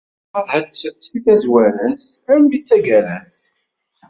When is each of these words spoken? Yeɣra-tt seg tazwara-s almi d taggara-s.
Yeɣra-tt 0.35 0.79
seg 1.07 1.15
tazwara-s 1.25 2.05
almi 2.31 2.57
d 2.61 2.65
taggara-s. 2.67 3.35